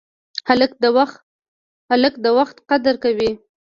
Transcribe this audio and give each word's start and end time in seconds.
هلک 1.91 2.13
د 2.23 2.25
وخت 2.37 2.57
قدر 2.69 2.95
کوي. 3.03 3.31